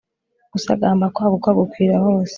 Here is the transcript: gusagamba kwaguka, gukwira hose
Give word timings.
gusagamba 0.53 1.05
kwaguka, 1.15 1.49
gukwira 1.59 1.95
hose 2.05 2.29